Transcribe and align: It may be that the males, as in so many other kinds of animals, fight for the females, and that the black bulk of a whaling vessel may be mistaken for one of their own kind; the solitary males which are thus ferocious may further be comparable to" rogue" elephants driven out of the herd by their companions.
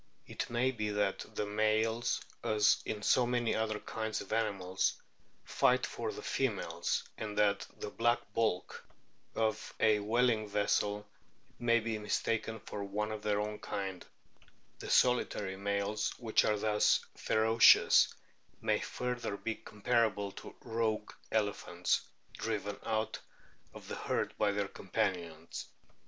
It 0.25 0.49
may 0.49 0.71
be 0.71 0.89
that 0.89 1.23
the 1.35 1.45
males, 1.45 2.21
as 2.43 2.81
in 2.87 3.03
so 3.03 3.27
many 3.27 3.53
other 3.53 3.77
kinds 3.79 4.19
of 4.19 4.33
animals, 4.33 4.93
fight 5.43 5.85
for 5.85 6.11
the 6.11 6.23
females, 6.23 7.03
and 7.19 7.37
that 7.37 7.67
the 7.77 7.91
black 7.91 8.17
bulk 8.33 8.83
of 9.35 9.75
a 9.79 9.99
whaling 9.99 10.47
vessel 10.49 11.05
may 11.59 11.79
be 11.79 11.99
mistaken 11.99 12.59
for 12.61 12.83
one 12.83 13.11
of 13.11 13.21
their 13.21 13.39
own 13.39 13.59
kind; 13.59 14.03
the 14.79 14.89
solitary 14.89 15.55
males 15.55 16.17
which 16.17 16.45
are 16.45 16.57
thus 16.57 17.05
ferocious 17.15 18.11
may 18.59 18.79
further 18.79 19.37
be 19.37 19.53
comparable 19.53 20.31
to" 20.31 20.55
rogue" 20.61 21.11
elephants 21.31 22.01
driven 22.33 22.79
out 22.87 23.19
of 23.71 23.87
the 23.87 23.93
herd 23.95 24.33
by 24.39 24.51
their 24.51 24.67
companions. 24.67 25.67